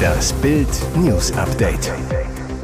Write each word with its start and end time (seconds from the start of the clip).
Das 0.00 0.32
Bild 0.34 0.68
News 0.96 1.32
Update. 1.32 1.92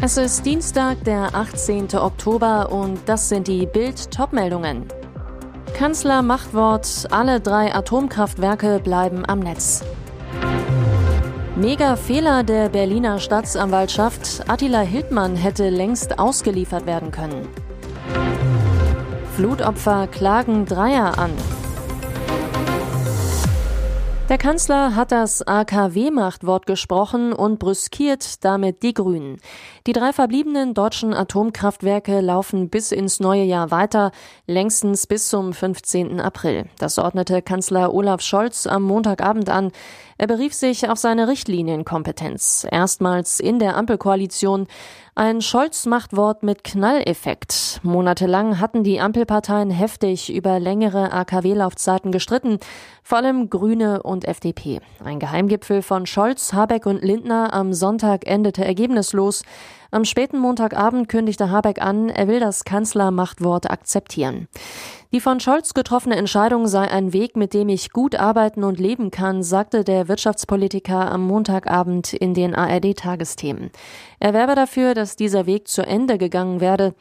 Es 0.01 0.17
ist 0.17 0.45
Dienstag, 0.45 1.03
der 1.05 1.35
18. 1.35 1.95
Oktober 1.95 2.71
und 2.71 2.99
das 3.07 3.29
sind 3.29 3.49
die 3.49 3.67
Bild 3.67 4.11
Topmeldungen. 4.11 4.85
Kanzler 5.75 6.23
Machtwort, 6.23 7.07
alle 7.11 7.41
drei 7.41 7.75
Atomkraftwerke 7.75 8.81
bleiben 8.83 9.25
am 9.27 9.41
Netz. 9.41 9.83
Mega 11.57 11.97
Fehler 11.97 12.43
der 12.43 12.69
Berliner 12.69 13.19
Staatsanwaltschaft. 13.19 14.45
Attila 14.49 14.81
Hildmann 14.81 15.37
hätte 15.37 15.71
längst 15.71 16.19
ausgeliefert 16.19 16.87
werden 16.87 17.11
können. 17.11 17.49
Flutopfer 19.35 20.07
klagen 20.07 20.67
Dreier 20.67 21.19
an. 21.19 21.31
Der 24.29 24.39
Kanzler 24.39 24.97
hat 24.97 25.13
das 25.13 25.47
AKW-Machtwort 25.47 26.67
gesprochen 26.67 27.33
und 27.33 27.61
brüskiert 27.61 28.45
damit 28.45 28.83
die 28.83 28.93
Grünen. 28.93 29.39
Die 29.87 29.93
drei 29.93 30.13
verbliebenen 30.13 30.75
deutschen 30.75 31.15
Atomkraftwerke 31.15 32.21
laufen 32.21 32.69
bis 32.69 32.91
ins 32.91 33.21
neue 33.21 33.45
Jahr 33.45 33.71
weiter, 33.71 34.11
längstens 34.49 35.07
bis 35.07 35.29
zum 35.29 35.53
15. 35.53 36.21
April. 36.21 36.65
Das 36.79 36.99
ordnete 36.99 37.41
Kanzler 37.41 37.95
Olaf 37.95 38.21
Scholz 38.21 38.67
am 38.67 38.83
Montagabend 38.83 39.49
an. 39.49 39.71
Er 40.19 40.27
berief 40.27 40.55
sich 40.55 40.89
auf 40.89 40.99
seine 40.99 41.29
Richtlinienkompetenz. 41.29 42.67
Erstmals 42.69 43.39
in 43.39 43.61
der 43.61 43.77
Ampelkoalition. 43.77 44.67
Ein 45.15 45.41
Scholz-Machtwort 45.41 46.43
mit 46.43 46.63
Knalleffekt. 46.63 47.81
Monatelang 47.83 48.61
hatten 48.61 48.85
die 48.85 49.01
Ampelparteien 49.01 49.71
heftig 49.71 50.35
über 50.35 50.59
längere 50.61 51.11
AKW-Laufzeiten 51.13 52.13
gestritten, 52.13 52.59
vor 53.03 53.19
allem 53.19 53.49
Grüne 53.49 54.03
und 54.03 54.16
FDP. 54.25 54.81
Ein 55.05 55.19
Geheimgipfel 55.19 55.83
von 55.83 56.07
Scholz, 56.07 56.53
Habeck 56.53 56.87
und 56.87 57.03
Lindner 57.03 57.53
am 57.53 57.73
Sonntag 57.73 58.27
endete 58.27 58.65
ergebnislos. 58.65 59.43
Am 59.91 60.05
späten 60.05 60.39
Montagabend 60.39 61.09
kündigte 61.09 61.51
Habeck 61.51 61.81
an, 61.81 62.09
er 62.09 62.29
will 62.29 62.41
das 62.41 62.65
Kanzlermachtwort 62.65 63.71
akzeptieren. 63.71 64.49
Die 65.13 65.21
von 65.21 65.41
Scholz 65.41 65.75
getroffene 65.75 66.17
Entscheidung 66.17 66.67
sei 66.67 66.91
ein 66.91 67.13
Weg, 67.13 67.37
mit 67.37 67.55
dem 67.55 67.69
ich 67.69 67.93
gut 67.93 68.17
arbeiten 68.17 68.65
und 68.65 68.81
leben 68.81 69.11
kann, 69.11 69.43
sagte 69.43 69.85
der 69.85 70.09
Wirtschaftspolitiker 70.09 71.11
am 71.11 71.27
Montagabend 71.27 72.13
in 72.13 72.35
den 72.35 72.55
ARD-Tagesthemen. 72.55 73.71
Er 74.19 74.35
werbe 74.35 74.55
dafür, 74.55 74.95
dass 74.95 75.17
dieser 75.17 75.47
Weg 75.47 75.69
zu 75.69 75.83
Ende 75.83 76.19
gegangen 76.19 76.61
werde. 76.61 76.95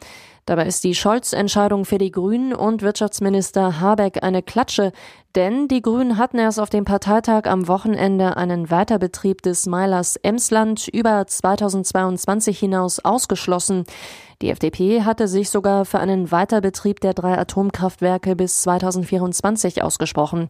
Dabei 0.46 0.66
ist 0.66 0.84
die 0.84 0.94
Scholz-Entscheidung 0.94 1.84
für 1.84 1.98
die 1.98 2.12
Grünen 2.12 2.54
und 2.54 2.80
Wirtschaftsminister 2.80 3.80
Habeck 3.80 4.22
eine 4.22 4.44
Klatsche, 4.44 4.92
denn 5.34 5.66
die 5.66 5.82
Grünen 5.82 6.18
hatten 6.18 6.38
erst 6.38 6.60
auf 6.60 6.70
dem 6.70 6.84
Parteitag 6.84 7.46
am 7.46 7.66
Wochenende 7.66 8.36
einen 8.36 8.70
Weiterbetrieb 8.70 9.42
des 9.42 9.66
Meilers 9.66 10.14
Emsland 10.14 10.86
über 10.86 11.26
2022 11.26 12.60
hinaus 12.60 13.04
ausgeschlossen. 13.04 13.86
Die 14.40 14.50
FDP 14.50 15.02
hatte 15.02 15.26
sich 15.26 15.50
sogar 15.50 15.84
für 15.84 15.98
einen 15.98 16.30
Weiterbetrieb 16.30 17.00
der 17.00 17.14
drei 17.14 17.36
Atomkraftwerke 17.36 18.36
bis 18.36 18.62
2024 18.62 19.82
ausgesprochen. 19.82 20.46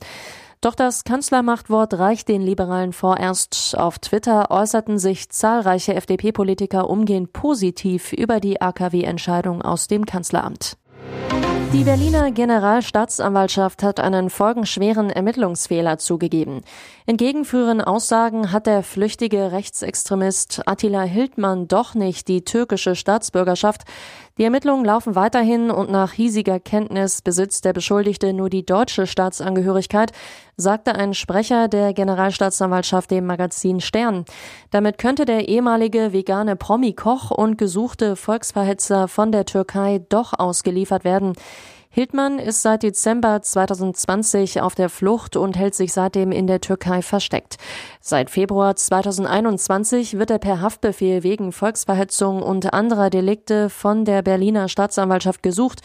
Doch 0.61 0.75
das 0.75 1.05
Kanzlermachtwort 1.05 1.95
reicht 1.95 2.29
den 2.29 2.43
Liberalen 2.43 2.93
vorerst. 2.93 3.77
Auf 3.79 3.99
Twitter 3.99 4.51
äußerten 4.51 4.99
sich 4.99 5.29
zahlreiche 5.29 5.95
FDP-Politiker 5.95 6.89
umgehend 6.89 7.33
positiv 7.33 8.13
über 8.13 8.41
die 8.41 8.61
AKW-Entscheidung 8.61 9.63
aus 9.63 9.87
dem 9.87 10.07
Kanzleramt. 10.07 10.77
Die 11.73 11.85
Berliner 11.85 12.31
Generalstaatsanwaltschaft 12.31 13.83
hat 13.83 14.01
einen 14.01 14.31
folgenschweren 14.31 15.11
Ermittlungsfehler 15.11 15.99
zugegeben. 15.99 16.63
Entgegen 17.07 17.45
früheren 17.45 17.81
Aussagen 17.83 18.53
hat 18.53 18.67
der 18.67 18.83
flüchtige 18.83 19.53
Rechtsextremist 19.53 20.63
Attila 20.65 21.03
Hildmann 21.03 21.69
doch 21.69 21.95
nicht 21.95 22.29
die 22.29 22.45
türkische 22.45 22.95
Staatsbürgerschaft. 22.95 23.83
Die 24.39 24.45
Ermittlungen 24.45 24.85
laufen 24.85 25.15
weiterhin 25.15 25.71
und 25.71 25.91
nach 25.91 26.13
hiesiger 26.13 26.61
Kenntnis 26.61 27.23
besitzt 27.23 27.65
der 27.65 27.73
Beschuldigte 27.73 28.35
nur 28.35 28.51
die 28.51 28.67
deutsche 28.67 29.07
Staatsangehörigkeit, 29.07 30.13
sagte 30.59 30.95
ein 30.95 31.15
Sprecher 31.15 31.69
der 31.69 31.95
Generalstaatsanwaltschaft 31.95 33.11
dem 33.11 33.25
Magazin 33.25 33.81
Stern. 33.81 34.27
Damit 34.71 34.99
könnte 34.99 35.25
der 35.25 35.49
ehemalige 35.49 36.13
vegane 36.13 36.55
Promi-Koch 36.55 37.31
und 37.31 37.57
gesuchte 37.57 38.15
Volksverhetzer 38.15 39.09
von 39.09 39.33
der 39.33 39.47
Türkei 39.47 40.05
doch 40.07 40.39
ausgeliefert 40.39 41.05
werden. 41.05 41.33
Hildmann 41.97 42.39
ist 42.39 42.61
seit 42.61 42.83
Dezember 42.83 43.41
2020 43.41 44.61
auf 44.61 44.75
der 44.75 44.91
Flucht 44.91 45.35
und 45.35 45.57
hält 45.57 45.75
sich 45.75 45.95
seitdem 45.95 46.31
in 46.31 46.47
der 46.47 46.61
Türkei 46.61 47.01
versteckt. 47.01 47.57
Seit 48.03 48.29
Februar 48.29 48.77
2021 48.77 50.19
wird 50.19 50.31
er 50.31 50.39
per 50.39 50.61
Haftbefehl 50.61 51.23
wegen 51.23 51.53
Volksverhetzung 51.53 52.43
und 52.43 52.75
anderer 52.75 53.09
Delikte 53.09 53.71
von 53.71 54.05
der 54.05 54.21
Berliner 54.21 54.69
Staatsanwaltschaft 54.69 55.43
gesucht. 55.43 55.81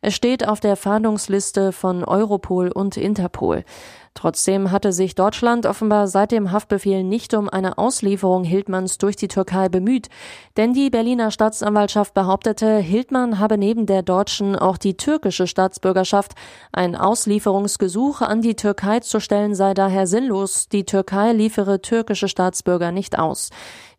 Er 0.00 0.12
steht 0.12 0.46
auf 0.46 0.60
der 0.60 0.76
Fahndungsliste 0.76 1.72
von 1.72 2.04
Europol 2.04 2.70
und 2.70 2.96
Interpol. 2.96 3.64
Trotzdem 4.14 4.72
hatte 4.72 4.92
sich 4.92 5.14
Deutschland 5.14 5.64
offenbar 5.64 6.08
seit 6.08 6.32
dem 6.32 6.50
Haftbefehl 6.50 7.04
nicht 7.04 7.34
um 7.34 7.48
eine 7.48 7.78
Auslieferung 7.78 8.42
Hildmanns 8.42 8.98
durch 8.98 9.14
die 9.14 9.28
Türkei 9.28 9.68
bemüht, 9.68 10.08
denn 10.56 10.72
die 10.72 10.90
Berliner 10.90 11.30
Staatsanwaltschaft 11.30 12.14
behauptete, 12.14 12.78
Hildmann 12.78 13.38
habe 13.38 13.58
neben 13.58 13.86
der 13.86 14.02
deutschen 14.02 14.56
auch 14.56 14.76
die 14.76 14.96
türkische 14.96 15.46
Staatsbürgerschaft. 15.46 16.32
Ein 16.72 16.96
Auslieferungsgesuch 16.96 18.20
an 18.20 18.42
die 18.42 18.56
Türkei 18.56 19.00
zu 19.00 19.20
stellen 19.20 19.54
sei 19.54 19.72
daher 19.72 20.08
sinnlos, 20.08 20.68
die 20.68 20.84
Türkei 20.84 21.32
liefere 21.32 21.80
türkische 21.80 22.26
Staatsbürger 22.26 22.90
nicht 22.90 23.18
aus. 23.18 23.50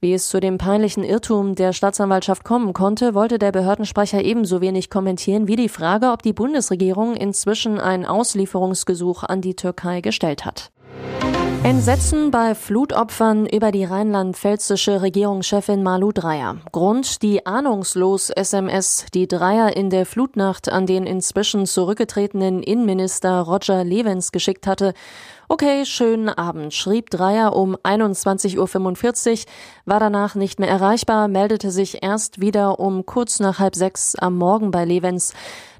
Wie 0.01 0.13
es 0.13 0.29
zu 0.29 0.39
dem 0.39 0.57
peinlichen 0.57 1.03
Irrtum 1.03 1.55
der 1.55 1.73
Staatsanwaltschaft 1.73 2.45
kommen 2.45 2.71
konnte, 2.71 3.13
wollte 3.15 3.37
der 3.37 3.51
Behördensprecher 3.51 4.23
ebenso 4.23 4.61
wenig 4.61 4.89
kommentieren 4.89 5.47
wie 5.47 5.57
die 5.57 5.67
Frage, 5.67 6.11
ob 6.11 6.23
die 6.23 6.31
Bundesregierung 6.31 7.17
inzwischen 7.17 7.81
ein 7.81 8.05
Auslieferungsgesuch 8.05 9.23
an 9.23 9.41
die 9.41 9.55
Türkei 9.55 9.99
gestellt 9.99 10.45
hat. 10.45 10.71
Entsetzen 11.61 12.31
bei 12.31 12.55
Flutopfern 12.55 13.45
über 13.45 13.73
die 13.73 13.83
rheinland-pfälzische 13.83 15.01
Regierungschefin 15.01 15.83
Malu 15.83 16.13
Dreyer. 16.13 16.55
Grund 16.71 17.21
die 17.21 17.45
ahnungslos 17.45 18.29
SMS, 18.29 19.07
die 19.13 19.27
Dreyer 19.27 19.75
in 19.75 19.89
der 19.89 20.05
Flutnacht 20.05 20.69
an 20.69 20.85
den 20.85 21.05
inzwischen 21.05 21.65
zurückgetretenen 21.65 22.63
Innenminister 22.63 23.41
Roger 23.41 23.83
Levens 23.83 24.31
geschickt 24.31 24.67
hatte. 24.67 24.93
Okay, 25.49 25.85
schönen 25.85 26.29
Abend, 26.29 26.73
schrieb 26.73 27.09
Dreier 27.09 27.53
um 27.53 27.75
21.45 27.75 28.57
Uhr, 28.57 29.45
war 29.83 29.99
danach 29.99 30.35
nicht 30.35 30.59
mehr 30.61 30.69
erreichbar, 30.69 31.27
meldete 31.27 31.71
sich 31.71 32.01
erst 32.01 32.39
wieder 32.39 32.79
um 32.79 33.05
kurz 33.05 33.41
nach 33.41 33.59
halb 33.59 33.75
sechs 33.75 34.15
am 34.15 34.37
Morgen 34.37 34.71
bei 34.71 34.85
Levens. 34.85 35.33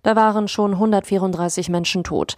Da 0.04 0.16
waren 0.16 0.48
schon 0.48 0.74
134 0.74 1.70
Menschen 1.70 2.04
tot. 2.04 2.36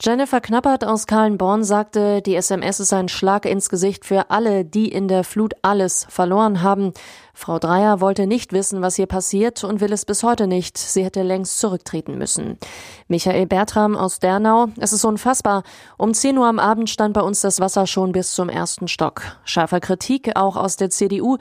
Jennifer 0.00 0.40
Knappert 0.40 0.84
aus 0.84 1.06
Kahlenborn 1.06 1.62
sagte, 1.62 2.22
die 2.22 2.34
SMS 2.34 2.80
ist 2.80 2.92
ein 2.92 3.08
Schlag 3.08 3.46
ins 3.46 3.68
Gesicht 3.68 4.04
für 4.04 4.30
alle, 4.30 4.64
die 4.64 4.88
in 4.88 5.06
der 5.06 5.22
Flut 5.22 5.54
alles 5.62 6.06
verloren 6.08 6.62
haben. 6.62 6.92
Frau 7.34 7.58
Dreier 7.58 8.00
wollte 8.00 8.26
nicht 8.26 8.52
wissen, 8.52 8.82
was 8.82 8.96
hier 8.96 9.06
passiert 9.06 9.64
und 9.64 9.80
will 9.80 9.92
es 9.92 10.04
bis 10.04 10.22
heute 10.22 10.46
nicht. 10.46 10.76
Sie 10.76 11.04
hätte 11.04 11.22
längst 11.22 11.58
zurücktreten 11.58 12.18
müssen. 12.18 12.58
Michael 13.08 13.46
Bertram 13.46 13.96
aus 13.96 14.18
Dernau. 14.18 14.68
Es 14.78 14.92
ist 14.92 15.04
unfassbar. 15.04 15.62
Um 15.96 16.12
10 16.12 16.36
Uhr 16.36 16.46
am 16.46 16.58
Abend 16.58 16.90
stand 16.90 17.14
bei 17.14 17.22
uns 17.22 17.40
das 17.40 17.60
Wasser 17.60 17.86
schon 17.86 18.12
bis 18.12 18.34
zum 18.34 18.48
ersten 18.48 18.88
Stock. 18.88 19.22
Scharfer 19.44 19.80
Kritik 19.80 20.36
auch 20.36 20.56
aus 20.56 20.76
der 20.76 20.90
CDU. 20.90 21.38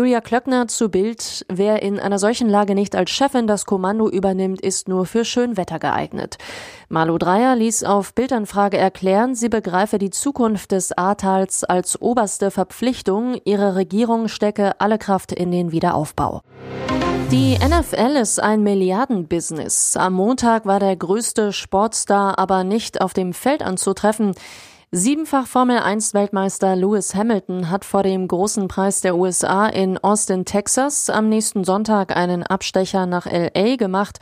Julia 0.00 0.22
Klöckner 0.22 0.66
zu 0.66 0.88
Bild. 0.88 1.44
Wer 1.50 1.82
in 1.82 2.00
einer 2.00 2.18
solchen 2.18 2.48
Lage 2.48 2.74
nicht 2.74 2.96
als 2.96 3.10
Chefin 3.10 3.46
das 3.46 3.66
Kommando 3.66 4.08
übernimmt, 4.08 4.62
ist 4.62 4.88
nur 4.88 5.04
für 5.04 5.26
Schönwetter 5.26 5.78
geeignet. 5.78 6.38
Malu 6.88 7.18
Dreyer 7.18 7.54
ließ 7.54 7.84
auf 7.84 8.14
Bildanfrage 8.14 8.78
erklären, 8.78 9.34
sie 9.34 9.50
begreife 9.50 9.98
die 9.98 10.08
Zukunft 10.08 10.72
des 10.72 10.96
Ahrtals 10.96 11.64
als 11.64 12.00
oberste 12.00 12.50
Verpflichtung. 12.50 13.42
Ihre 13.44 13.76
Regierung 13.76 14.28
stecke 14.28 14.80
alle 14.80 14.96
Kraft 14.96 15.32
in 15.32 15.50
den 15.50 15.70
Wiederaufbau. 15.70 16.40
Die 17.30 17.58
NFL 17.58 18.16
ist 18.16 18.42
ein 18.42 18.62
Milliardenbusiness. 18.62 19.98
Am 19.98 20.14
Montag 20.14 20.64
war 20.64 20.80
der 20.80 20.96
größte 20.96 21.52
Sportstar 21.52 22.38
aber 22.38 22.64
nicht 22.64 23.02
auf 23.02 23.12
dem 23.12 23.34
Feld 23.34 23.62
anzutreffen. 23.62 24.32
Siebenfach 24.92 25.46
Formel 25.46 25.78
1 25.78 26.14
Weltmeister 26.14 26.74
Lewis 26.74 27.14
Hamilton 27.14 27.70
hat 27.70 27.84
vor 27.84 28.02
dem 28.02 28.26
großen 28.26 28.66
Preis 28.66 29.00
der 29.00 29.14
USA 29.14 29.68
in 29.68 29.98
Austin, 29.98 30.44
Texas 30.44 31.08
am 31.08 31.28
nächsten 31.28 31.62
Sonntag 31.62 32.16
einen 32.16 32.42
Abstecher 32.42 33.06
nach 33.06 33.26
LA 33.26 33.76
gemacht. 33.76 34.18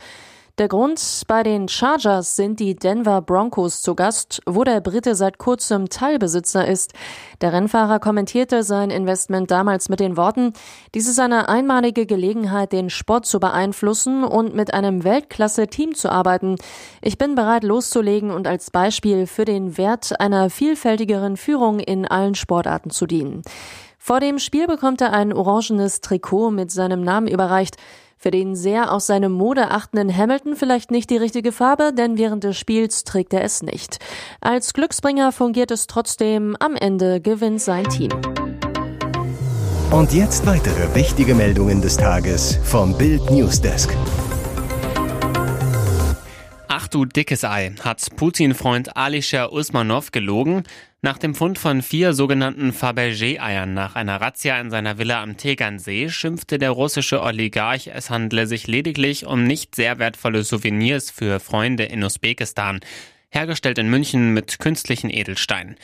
Der 0.59 0.67
Grund, 0.67 1.23
bei 1.29 1.41
den 1.41 1.69
Chargers 1.69 2.35
sind 2.35 2.59
die 2.59 2.75
Denver 2.75 3.21
Broncos 3.21 3.81
zu 3.81 3.95
Gast, 3.95 4.41
wo 4.45 4.65
der 4.65 4.81
Brite 4.81 5.15
seit 5.15 5.37
kurzem 5.37 5.87
Teilbesitzer 5.87 6.67
ist. 6.67 6.91
Der 7.39 7.53
Rennfahrer 7.53 7.99
kommentierte 7.99 8.63
sein 8.63 8.89
Investment 8.89 9.51
damals 9.51 9.87
mit 9.87 10.01
den 10.01 10.17
Worten, 10.17 10.51
dies 10.93 11.07
ist 11.07 11.17
eine 11.17 11.47
einmalige 11.47 12.05
Gelegenheit, 12.05 12.73
den 12.73 12.89
Sport 12.89 13.25
zu 13.25 13.39
beeinflussen 13.39 14.25
und 14.25 14.53
mit 14.53 14.73
einem 14.73 15.05
Weltklasse-Team 15.05 15.95
zu 15.95 16.11
arbeiten. 16.11 16.57
Ich 17.01 17.17
bin 17.17 17.35
bereit 17.35 17.63
loszulegen 17.63 18.29
und 18.29 18.45
als 18.45 18.69
Beispiel 18.69 19.27
für 19.27 19.45
den 19.45 19.77
Wert 19.77 20.19
einer 20.19 20.49
vielfältigeren 20.49 21.37
Führung 21.37 21.79
in 21.79 22.05
allen 22.05 22.35
Sportarten 22.35 22.89
zu 22.89 23.05
dienen. 23.05 23.43
Vor 23.97 24.19
dem 24.19 24.39
Spiel 24.39 24.67
bekommt 24.67 24.99
er 24.99 25.13
ein 25.13 25.31
orangenes 25.31 26.01
Trikot 26.01 26.51
mit 26.51 26.71
seinem 26.71 27.01
Namen 27.01 27.27
überreicht. 27.27 27.77
Für 28.21 28.31
den 28.31 28.53
sehr 28.53 28.91
auf 28.91 29.01
seine 29.01 29.29
Mode 29.29 29.71
achtenden 29.71 30.13
Hamilton 30.13 30.57
vielleicht 30.57 30.91
nicht 30.91 31.09
die 31.09 31.15
richtige 31.15 31.53
Farbe, 31.53 31.93
denn 31.93 32.17
während 32.17 32.43
des 32.43 32.57
Spiels 32.57 33.05
trägt 33.05 33.33
er 33.33 33.45
es 33.45 33.63
nicht. 33.63 33.99
Als 34.41 34.73
Glücksbringer 34.73 35.31
fungiert 35.31 35.71
es 35.71 35.87
trotzdem, 35.87 36.57
am 36.59 36.75
Ende 36.75 37.21
gewinnt 37.21 37.61
sein 37.61 37.85
Team. 37.85 38.11
Und 39.91 40.11
jetzt 40.11 40.45
weitere 40.45 40.93
wichtige 40.93 41.33
Meldungen 41.33 41.81
des 41.81 41.95
Tages 41.95 42.59
vom 42.61 42.97
Bild 42.97 43.31
Newsdesk. 43.31 43.95
Ach 46.67 46.89
du 46.89 47.05
dickes 47.05 47.45
Ei, 47.45 47.73
hat 47.85 48.05
Putin-Freund 48.17 48.97
Alisher 48.97 49.53
Usmanov 49.53 50.11
gelogen? 50.11 50.63
Nach 51.01 51.17
dem 51.17 51.33
Fund 51.33 51.57
von 51.57 51.81
vier 51.81 52.11
sogenannten 52.11 52.73
Fabergé-Eiern 52.73 53.73
nach 53.73 53.95
einer 53.95 54.19
Razzia 54.19 54.59
in 54.59 54.69
seiner 54.69 54.97
Villa 54.97 55.23
am 55.23 55.37
Tegernsee 55.37 56.09
schimpfte 56.09 56.57
der 56.57 56.71
russische 56.71 57.21
Oligarch, 57.21 57.87
es 57.87 58.09
handle 58.09 58.45
sich 58.47 58.67
lediglich 58.67 59.25
um 59.25 59.45
nicht 59.45 59.75
sehr 59.75 59.97
wertvolle 59.97 60.43
Souvenirs 60.43 61.09
für 61.09 61.39
Freunde 61.39 61.85
in 61.85 62.03
Usbekistan, 62.03 62.81
hergestellt 63.29 63.77
in 63.77 63.89
München 63.89 64.33
mit 64.33 64.59
künstlichen 64.59 65.09
Edelsteinen. 65.09 65.77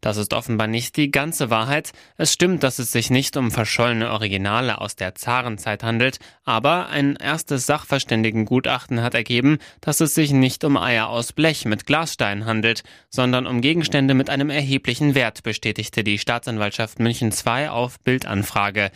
Das 0.00 0.16
ist 0.16 0.34
offenbar 0.34 0.66
nicht 0.66 0.96
die 0.96 1.10
ganze 1.10 1.50
Wahrheit. 1.50 1.92
Es 2.16 2.32
stimmt, 2.32 2.62
dass 2.62 2.78
es 2.78 2.92
sich 2.92 3.10
nicht 3.10 3.36
um 3.36 3.50
verschollene 3.50 4.10
Originale 4.10 4.80
aus 4.80 4.96
der 4.96 5.14
Zarenzeit 5.14 5.82
handelt, 5.82 6.18
aber 6.44 6.88
ein 6.88 7.16
erstes 7.16 7.66
Sachverständigengutachten 7.66 9.02
hat 9.02 9.14
ergeben, 9.14 9.58
dass 9.80 10.00
es 10.00 10.14
sich 10.14 10.32
nicht 10.32 10.64
um 10.64 10.76
Eier 10.76 11.08
aus 11.08 11.32
Blech 11.32 11.64
mit 11.64 11.86
Glasstein 11.86 12.46
handelt, 12.46 12.82
sondern 13.10 13.46
um 13.46 13.60
Gegenstände 13.60 14.14
mit 14.14 14.30
einem 14.30 14.50
erheblichen 14.50 15.14
Wert, 15.14 15.42
bestätigte 15.42 16.04
die 16.04 16.18
Staatsanwaltschaft 16.18 16.98
München 16.98 17.32
II 17.32 17.68
auf 17.68 17.98
Bildanfrage. 18.00 18.90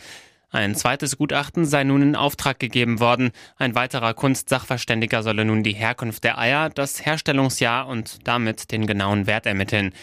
Ein 0.53 0.75
zweites 0.75 1.17
Gutachten 1.17 1.65
sei 1.65 1.83
nun 1.83 2.03
in 2.03 2.15
Auftrag 2.15 2.59
gegeben 2.59 2.99
worden. 2.99 3.31
Ein 3.57 3.73
weiterer 3.73 4.13
Kunstsachverständiger 4.13 5.23
solle 5.23 5.45
nun 5.45 5.63
die 5.63 5.73
Herkunft 5.73 6.23
der 6.23 6.37
Eier, 6.37 6.69
das 6.69 7.03
Herstellungsjahr 7.03 7.87
und 7.87 8.19
damit 8.27 8.71
den 8.71 8.85
genauen 8.85 9.25
Wert 9.25 9.47
ermitteln. 9.47 9.93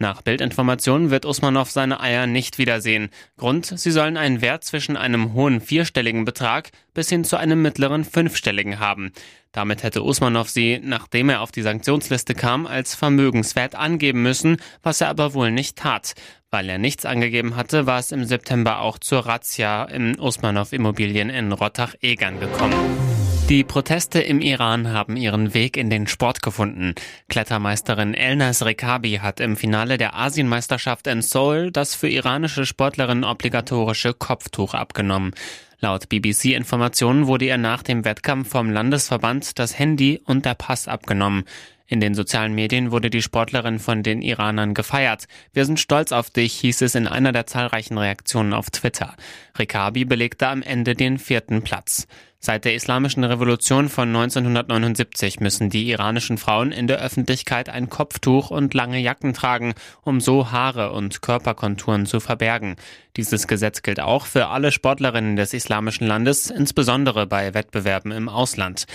Nach 0.00 0.22
Bildinformationen 0.22 1.10
wird 1.10 1.26
Usmanov 1.26 1.72
seine 1.72 1.98
Eier 1.98 2.28
nicht 2.28 2.58
wiedersehen. 2.58 3.10
Grund, 3.36 3.66
sie 3.66 3.90
sollen 3.90 4.16
einen 4.16 4.40
Wert 4.40 4.62
zwischen 4.62 4.96
einem 4.96 5.32
hohen 5.32 5.60
vierstelligen 5.60 6.24
Betrag 6.24 6.70
bis 6.94 7.08
hin 7.08 7.24
zu 7.24 7.36
einem 7.36 7.62
mittleren 7.62 8.04
fünfstelligen 8.04 8.78
haben. 8.78 9.12
Damit 9.50 9.82
hätte 9.82 10.04
Usmanov 10.04 10.50
sie, 10.50 10.78
nachdem 10.80 11.30
er 11.30 11.40
auf 11.40 11.50
die 11.50 11.62
Sanktionsliste 11.62 12.34
kam, 12.34 12.64
als 12.64 12.94
Vermögenswert 12.94 13.74
angeben 13.74 14.22
müssen, 14.22 14.58
was 14.84 15.00
er 15.00 15.08
aber 15.08 15.34
wohl 15.34 15.50
nicht 15.50 15.76
tat. 15.76 16.14
Weil 16.50 16.68
er 16.68 16.78
nichts 16.78 17.04
angegeben 17.04 17.56
hatte, 17.56 17.86
war 17.86 17.98
es 17.98 18.12
im 18.12 18.24
September 18.24 18.80
auch 18.80 18.98
zur 18.98 19.26
Razzia 19.26 19.82
im 19.84 20.16
Usmanov 20.20 20.72
Immobilien 20.72 21.28
in 21.28 21.50
Rottach-Egern 21.50 22.38
gekommen. 22.38 23.17
Die 23.48 23.64
Proteste 23.64 24.20
im 24.20 24.42
Iran 24.42 24.92
haben 24.92 25.16
ihren 25.16 25.54
Weg 25.54 25.78
in 25.78 25.88
den 25.88 26.06
Sport 26.06 26.42
gefunden. 26.42 26.94
Klettermeisterin 27.30 28.12
Elnaz 28.12 28.62
Rekabi 28.62 29.20
hat 29.22 29.40
im 29.40 29.56
Finale 29.56 29.96
der 29.96 30.14
Asienmeisterschaft 30.14 31.06
in 31.06 31.22
Seoul 31.22 31.70
das 31.72 31.94
für 31.94 32.10
iranische 32.10 32.66
Sportlerinnen 32.66 33.24
obligatorische 33.24 34.12
Kopftuch 34.12 34.74
abgenommen. 34.74 35.32
Laut 35.80 36.10
BBC-Informationen 36.10 37.26
wurde 37.26 37.46
ihr 37.46 37.56
nach 37.56 37.82
dem 37.82 38.04
Wettkampf 38.04 38.50
vom 38.50 38.68
Landesverband 38.68 39.58
das 39.58 39.78
Handy 39.78 40.20
und 40.26 40.44
der 40.44 40.54
Pass 40.54 40.86
abgenommen. 40.86 41.44
In 41.90 42.00
den 42.00 42.14
sozialen 42.14 42.54
Medien 42.54 42.90
wurde 42.90 43.08
die 43.08 43.22
Sportlerin 43.22 43.78
von 43.78 44.02
den 44.02 44.20
Iranern 44.20 44.74
gefeiert. 44.74 45.26
Wir 45.54 45.64
sind 45.64 45.80
stolz 45.80 46.12
auf 46.12 46.28
dich, 46.28 46.52
hieß 46.52 46.82
es 46.82 46.94
in 46.94 47.08
einer 47.08 47.32
der 47.32 47.46
zahlreichen 47.46 47.96
Reaktionen 47.96 48.52
auf 48.52 48.68
Twitter. 48.68 49.16
Rikabi 49.58 50.04
belegte 50.04 50.48
am 50.48 50.60
Ende 50.60 50.94
den 50.94 51.18
vierten 51.18 51.62
Platz. 51.62 52.06
Seit 52.40 52.66
der 52.66 52.74
Islamischen 52.74 53.24
Revolution 53.24 53.88
von 53.88 54.08
1979 54.08 55.40
müssen 55.40 55.70
die 55.70 55.88
iranischen 55.90 56.36
Frauen 56.36 56.72
in 56.72 56.86
der 56.86 57.00
Öffentlichkeit 57.00 57.70
ein 57.70 57.88
Kopftuch 57.88 58.50
und 58.50 58.74
lange 58.74 58.98
Jacken 58.98 59.32
tragen, 59.32 59.74
um 60.02 60.20
so 60.20 60.52
Haare 60.52 60.92
und 60.92 61.22
Körperkonturen 61.22 62.04
zu 62.04 62.20
verbergen. 62.20 62.76
Dieses 63.16 63.48
Gesetz 63.48 63.80
gilt 63.80 63.98
auch 63.98 64.26
für 64.26 64.48
alle 64.48 64.72
Sportlerinnen 64.72 65.36
des 65.36 65.54
islamischen 65.54 66.06
Landes, 66.06 66.50
insbesondere 66.50 67.26
bei 67.26 67.54
Wettbewerben 67.54 68.12
im 68.12 68.28
Ausland. 68.28 68.86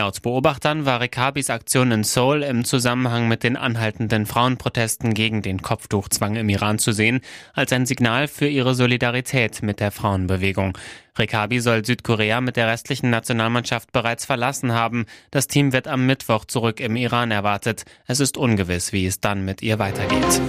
Laut 0.00 0.22
Beobachtern 0.22 0.86
war 0.86 1.00
Rekabis 1.00 1.50
Aktion 1.50 1.92
in 1.92 2.04
Seoul 2.04 2.42
im 2.42 2.64
Zusammenhang 2.64 3.28
mit 3.28 3.42
den 3.42 3.58
anhaltenden 3.58 4.24
Frauenprotesten 4.24 5.12
gegen 5.12 5.42
den 5.42 5.60
Kopftuchzwang 5.60 6.36
im 6.36 6.48
Iran 6.48 6.78
zu 6.78 6.92
sehen, 6.92 7.20
als 7.52 7.70
ein 7.74 7.84
Signal 7.84 8.26
für 8.26 8.48
ihre 8.48 8.74
Solidarität 8.74 9.62
mit 9.62 9.78
der 9.78 9.90
Frauenbewegung. 9.90 10.78
Rekabi 11.18 11.60
soll 11.60 11.84
Südkorea 11.84 12.40
mit 12.40 12.56
der 12.56 12.68
restlichen 12.68 13.10
Nationalmannschaft 13.10 13.92
bereits 13.92 14.24
verlassen 14.24 14.72
haben. 14.72 15.04
Das 15.32 15.48
Team 15.48 15.74
wird 15.74 15.86
am 15.86 16.06
Mittwoch 16.06 16.46
zurück 16.46 16.80
im 16.80 16.96
Iran 16.96 17.30
erwartet. 17.30 17.84
Es 18.06 18.20
ist 18.20 18.38
ungewiss, 18.38 18.94
wie 18.94 19.04
es 19.04 19.20
dann 19.20 19.44
mit 19.44 19.60
ihr 19.60 19.78
weitergeht. 19.78 20.40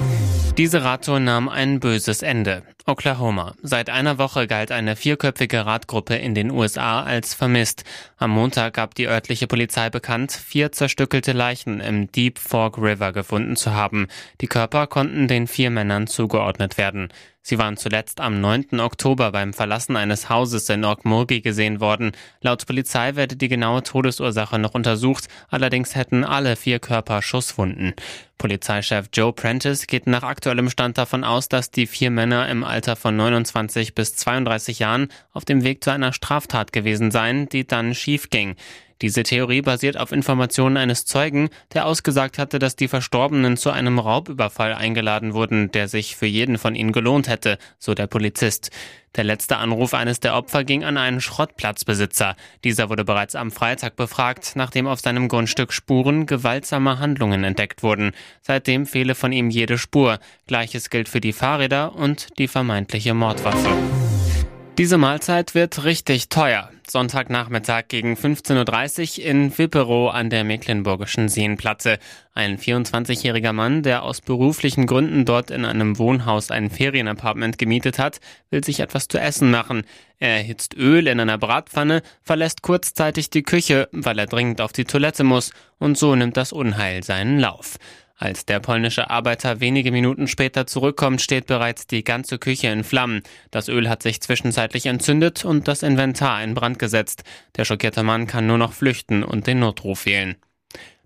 Diese 0.57 0.83
Radtour 0.83 1.19
nahm 1.19 1.47
ein 1.47 1.79
böses 1.79 2.21
Ende. 2.21 2.63
Oklahoma. 2.85 3.55
Seit 3.61 3.89
einer 3.89 4.17
Woche 4.17 4.47
galt 4.47 4.71
eine 4.71 4.97
vierköpfige 4.97 5.65
Radgruppe 5.65 6.15
in 6.15 6.35
den 6.35 6.51
USA 6.51 7.03
als 7.03 7.33
vermisst. 7.33 7.85
Am 8.21 8.29
Montag 8.29 8.75
gab 8.75 8.93
die 8.93 9.07
örtliche 9.07 9.47
Polizei 9.47 9.89
bekannt, 9.89 10.31
vier 10.31 10.71
zerstückelte 10.71 11.31
Leichen 11.31 11.79
im 11.79 12.11
Deep 12.11 12.37
Fork 12.37 12.77
River 12.77 13.13
gefunden 13.13 13.55
zu 13.55 13.73
haben. 13.73 14.09
Die 14.41 14.47
Körper 14.47 14.85
konnten 14.85 15.27
den 15.27 15.47
vier 15.47 15.71
Männern 15.71 16.05
zugeordnet 16.05 16.77
werden. 16.77 17.09
Sie 17.43 17.57
waren 17.57 17.75
zuletzt 17.75 18.19
am 18.21 18.39
9. 18.39 18.79
Oktober 18.79 19.31
beim 19.31 19.53
Verlassen 19.53 19.97
eines 19.97 20.29
Hauses 20.29 20.69
in 20.69 20.85
Okmulgee 20.85 21.41
gesehen 21.41 21.79
worden. 21.79 22.11
Laut 22.41 22.67
Polizei 22.67 23.15
werde 23.15 23.35
die 23.35 23.47
genaue 23.47 23.81
Todesursache 23.81 24.59
noch 24.59 24.75
untersucht, 24.75 25.27
allerdings 25.49 25.95
hätten 25.95 26.23
alle 26.23 26.55
vier 26.55 26.77
Körper 26.77 27.23
Schusswunden. 27.23 27.95
Polizeichef 28.37 29.09
Joe 29.13 29.33
Prentice 29.33 29.87
geht 29.87 30.07
nach 30.07 30.23
aktuellem 30.23 30.69
Stand 30.69 30.97
davon 30.97 31.23
aus, 31.23 31.47
dass 31.47 31.69
die 31.69 31.87
vier 31.87 32.09
Männer 32.09 32.47
im 32.49 32.63
Alter 32.63 32.95
von 32.95 33.15
29 33.15 33.93
bis 33.95 34.15
32 34.15 34.79
Jahren 34.79 35.09
auf 35.31 35.45
dem 35.45 35.63
Weg 35.63 35.83
zu 35.83 35.91
einer 35.91 36.13
Straftat 36.13 36.73
gewesen 36.73 37.11
seien, 37.11 37.49
die 37.49 37.65
dann 37.65 37.93
schief 38.11 38.29
ging. 38.29 38.55
Diese 39.01 39.23
Theorie 39.23 39.61
basiert 39.63 39.97
auf 39.97 40.11
Informationen 40.11 40.77
eines 40.77 41.05
Zeugen, 41.05 41.49
der 41.73 41.87
ausgesagt 41.87 42.37
hatte, 42.37 42.59
dass 42.59 42.75
die 42.75 42.87
Verstorbenen 42.87 43.57
zu 43.57 43.71
einem 43.71 43.97
Raubüberfall 43.97 44.75
eingeladen 44.75 45.33
wurden, 45.33 45.71
der 45.71 45.87
sich 45.87 46.15
für 46.15 46.27
jeden 46.27 46.59
von 46.59 46.75
ihnen 46.75 46.91
gelohnt 46.91 47.27
hätte, 47.27 47.57
so 47.79 47.95
der 47.95 48.05
Polizist. 48.05 48.69
Der 49.15 49.23
letzte 49.23 49.57
Anruf 49.57 49.95
eines 49.95 50.19
der 50.19 50.35
Opfer 50.35 50.63
ging 50.63 50.83
an 50.83 50.97
einen 50.97 51.19
Schrottplatzbesitzer. 51.19 52.35
Dieser 52.63 52.89
wurde 52.89 53.03
bereits 53.03 53.33
am 53.33 53.49
Freitag 53.49 53.95
befragt, 53.95 54.51
nachdem 54.55 54.85
auf 54.85 54.99
seinem 54.99 55.29
Grundstück 55.29 55.73
Spuren 55.73 56.27
gewaltsamer 56.27 56.99
Handlungen 56.99 57.43
entdeckt 57.43 57.81
wurden. 57.81 58.11
Seitdem 58.41 58.85
fehle 58.85 59.15
von 59.15 59.31
ihm 59.31 59.49
jede 59.49 59.79
Spur. 59.79 60.19
Gleiches 60.45 60.91
gilt 60.91 61.09
für 61.09 61.21
die 61.21 61.33
Fahrräder 61.33 61.95
und 61.95 62.27
die 62.37 62.47
vermeintliche 62.47 63.15
Mordwaffe. 63.15 64.10
Diese 64.77 64.97
Mahlzeit 64.97 65.53
wird 65.53 65.83
richtig 65.83 66.29
teuer. 66.29 66.71
Sonntagnachmittag 66.89 67.89
gegen 67.89 68.15
15.30 68.15 69.19
Uhr 69.19 69.25
in 69.25 69.57
Wipperow 69.57 70.13
an 70.13 70.29
der 70.29 70.45
Mecklenburgischen 70.45 71.27
Seenplatte. 71.27 71.99
Ein 72.33 72.57
24-jähriger 72.57 73.51
Mann, 73.51 73.83
der 73.83 74.03
aus 74.03 74.21
beruflichen 74.21 74.87
Gründen 74.87 75.25
dort 75.25 75.51
in 75.51 75.65
einem 75.65 75.99
Wohnhaus 75.99 76.51
ein 76.51 76.69
Ferienapartment 76.69 77.57
gemietet 77.57 77.99
hat, 77.99 78.21
will 78.49 78.63
sich 78.63 78.79
etwas 78.79 79.09
zu 79.09 79.19
essen 79.19 79.51
machen. 79.51 79.83
Er 80.19 80.37
erhitzt 80.37 80.75
Öl 80.75 81.07
in 81.07 81.19
einer 81.19 81.37
Bratpfanne, 81.37 82.01
verlässt 82.23 82.61
kurzzeitig 82.61 83.29
die 83.29 83.43
Küche, 83.43 83.89
weil 83.91 84.19
er 84.19 84.27
dringend 84.27 84.61
auf 84.61 84.71
die 84.71 84.85
Toilette 84.85 85.25
muss, 85.25 85.51
und 85.79 85.97
so 85.97 86.15
nimmt 86.15 86.37
das 86.37 86.53
Unheil 86.53 87.03
seinen 87.03 87.39
Lauf. 87.39 87.77
Als 88.21 88.45
der 88.45 88.59
polnische 88.59 89.09
Arbeiter 89.09 89.61
wenige 89.61 89.91
Minuten 89.91 90.27
später 90.27 90.67
zurückkommt, 90.67 91.21
steht 91.21 91.47
bereits 91.47 91.87
die 91.87 92.03
ganze 92.03 92.37
Küche 92.37 92.67
in 92.67 92.83
Flammen. 92.83 93.23
Das 93.49 93.67
Öl 93.67 93.89
hat 93.89 94.03
sich 94.03 94.21
zwischenzeitlich 94.21 94.85
entzündet 94.85 95.43
und 95.43 95.67
das 95.67 95.81
Inventar 95.81 96.43
in 96.43 96.53
Brand 96.53 96.77
gesetzt. 96.77 97.23
Der 97.57 97.65
schockierte 97.65 98.03
Mann 98.03 98.27
kann 98.27 98.45
nur 98.45 98.59
noch 98.59 98.73
flüchten 98.73 99.23
und 99.23 99.47
den 99.47 99.57
Notruf 99.57 100.05
wählen. 100.05 100.35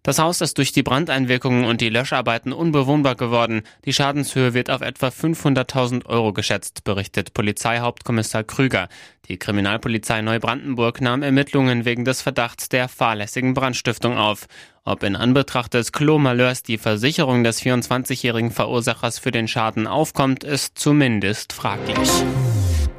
Das 0.06 0.20
Haus 0.20 0.40
ist 0.42 0.60
durch 0.60 0.72
die 0.72 0.84
Brandeinwirkungen 0.84 1.66
und 1.66 1.82
die 1.82 1.90
Löscharbeiten 1.90 2.54
unbewohnbar 2.54 3.16
geworden. 3.16 3.64
Die 3.86 3.94
Schadenshöhe 3.94 4.54
wird 4.54 4.70
auf 4.70 4.82
etwa 4.82 5.08
500.000 5.08 6.06
Euro 6.06 6.32
geschätzt, 6.32 6.84
berichtet 6.84 7.34
Polizeihauptkommissar 7.34 8.44
Krüger. 8.44 8.88
Die 9.28 9.38
Kriminalpolizei 9.38 10.22
Neubrandenburg 10.22 11.02
nahm 11.02 11.24
Ermittlungen 11.24 11.86
wegen 11.86 12.06
des 12.06 12.22
Verdachts 12.22 12.70
der 12.70 12.88
fahrlässigen 12.88 13.56
Brandstiftung 13.56 14.16
auf. 14.16 14.46
Ob 14.84 15.02
in 15.02 15.16
Anbetracht 15.16 15.74
des 15.74 15.92
Klo-Malheurs 15.92 16.62
die 16.62 16.78
Versicherung 16.78 17.44
des 17.44 17.64
24-jährigen 17.64 18.52
Verursachers 18.52 19.18
für 19.18 19.32
den 19.32 19.48
Schaden 19.48 19.88
aufkommt, 19.88 20.44
ist 20.44 20.78
zumindest 20.78 21.52
fraglich. 21.52 22.12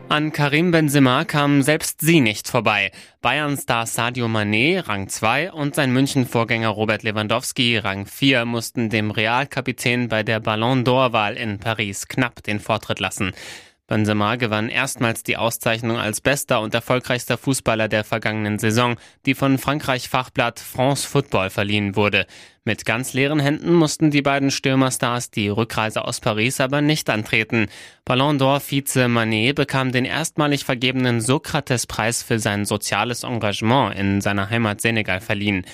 An 0.08 0.30
Karim 0.30 0.70
Benzema 0.70 1.24
kamen 1.24 1.64
selbst 1.64 2.00
sie 2.00 2.20
nicht 2.20 2.46
vorbei. 2.46 2.92
Bayern-Star 3.22 3.86
Sadio 3.86 4.26
Mané, 4.26 4.86
Rang 4.86 5.08
2, 5.08 5.50
und 5.50 5.74
sein 5.74 5.92
München-Vorgänger 5.92 6.68
Robert 6.68 7.02
Lewandowski, 7.02 7.76
Rang 7.78 8.06
4, 8.06 8.44
mussten 8.44 8.88
dem 8.88 9.10
Realkapitän 9.10 10.08
bei 10.08 10.22
der 10.22 10.38
Ballon 10.38 10.84
d'Or-Wahl 10.84 11.34
in 11.34 11.58
Paris 11.58 12.06
knapp 12.06 12.44
den 12.44 12.60
Vortritt 12.60 13.00
lassen. 13.00 13.32
Benzema 13.86 14.34
gewann 14.34 14.68
erstmals 14.68 15.22
die 15.22 15.36
Auszeichnung 15.36 15.96
als 15.96 16.20
bester 16.20 16.60
und 16.60 16.74
erfolgreichster 16.74 17.38
Fußballer 17.38 17.86
der 17.86 18.02
vergangenen 18.02 18.58
Saison, 18.58 18.96
die 19.26 19.34
von 19.34 19.58
Frankreich 19.58 20.08
Fachblatt 20.08 20.58
France 20.58 21.06
Football 21.06 21.50
verliehen 21.50 21.94
wurde. 21.94 22.26
Mit 22.64 22.84
ganz 22.84 23.12
leeren 23.12 23.38
Händen 23.38 23.74
mussten 23.74 24.10
die 24.10 24.22
beiden 24.22 24.50
Stürmerstars 24.50 25.30
die 25.30 25.48
Rückreise 25.48 26.04
aus 26.04 26.18
Paris 26.18 26.60
aber 26.60 26.80
nicht 26.80 27.08
antreten. 27.08 27.68
Ballon 28.04 28.40
d'Or 28.40 28.58
Vize 28.58 29.06
Manet 29.06 29.54
bekam 29.54 29.92
den 29.92 30.04
erstmalig 30.04 30.64
vergebenen 30.64 31.20
Sokrates-Preis 31.20 32.24
für 32.24 32.40
sein 32.40 32.64
soziales 32.64 33.22
Engagement 33.22 33.96
in 33.96 34.20
seiner 34.20 34.50
Heimat 34.50 34.80
Senegal 34.80 35.20
verliehen. 35.20 35.64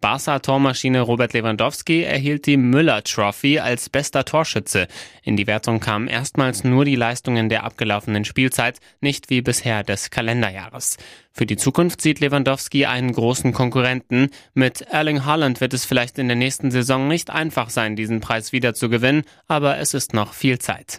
Barca-Tormaschine 0.00 1.02
Robert 1.02 1.34
Lewandowski 1.34 2.02
erhielt 2.02 2.46
die 2.46 2.56
Müller 2.56 3.04
Trophy 3.04 3.58
als 3.58 3.90
bester 3.90 4.24
Torschütze. 4.24 4.88
In 5.22 5.36
die 5.36 5.46
Wertung 5.46 5.78
kamen 5.78 6.08
erstmals 6.08 6.64
nur 6.64 6.86
die 6.86 6.96
Leistungen 6.96 7.50
der 7.50 7.64
abgelaufenen 7.64 8.24
Spielzeit, 8.24 8.80
nicht 9.00 9.28
wie 9.28 9.42
bisher 9.42 9.84
des 9.84 10.08
Kalenderjahres. 10.10 10.96
Für 11.32 11.44
die 11.44 11.56
Zukunft 11.56 12.00
sieht 12.00 12.20
Lewandowski 12.20 12.86
einen 12.86 13.12
großen 13.12 13.52
Konkurrenten. 13.52 14.30
Mit 14.54 14.80
Erling 14.80 15.26
Haaland 15.26 15.60
wird 15.60 15.74
es 15.74 15.84
vielleicht 15.84 16.18
in 16.18 16.28
der 16.28 16.36
nächsten 16.36 16.70
Saison 16.70 17.06
nicht 17.06 17.28
einfach 17.28 17.68
sein, 17.68 17.94
diesen 17.94 18.20
Preis 18.20 18.52
wieder 18.52 18.72
zu 18.72 18.88
gewinnen, 18.88 19.24
aber 19.48 19.78
es 19.78 19.92
ist 19.92 20.14
noch 20.14 20.32
viel 20.32 20.58
Zeit. 20.58 20.98